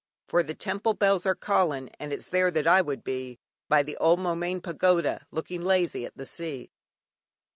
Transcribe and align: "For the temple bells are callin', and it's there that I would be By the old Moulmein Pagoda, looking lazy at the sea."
"For 0.27 0.41
the 0.41 0.55
temple 0.55 0.95
bells 0.95 1.27
are 1.27 1.35
callin', 1.35 1.89
and 1.99 2.11
it's 2.11 2.25
there 2.25 2.49
that 2.49 2.65
I 2.65 2.81
would 2.81 3.03
be 3.03 3.37
By 3.69 3.83
the 3.83 3.97
old 3.97 4.17
Moulmein 4.17 4.59
Pagoda, 4.63 5.27
looking 5.29 5.61
lazy 5.63 6.07
at 6.07 6.17
the 6.17 6.25
sea." 6.25 6.71